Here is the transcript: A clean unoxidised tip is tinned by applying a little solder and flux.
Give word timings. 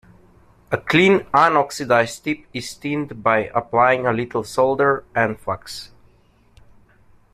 A 0.71 0.79
clean 0.79 1.27
unoxidised 1.31 2.23
tip 2.23 2.43
is 2.55 2.73
tinned 2.73 3.21
by 3.21 3.51
applying 3.53 4.07
a 4.07 4.11
little 4.11 4.43
solder 4.43 5.03
and 5.13 5.39
flux. 5.39 5.91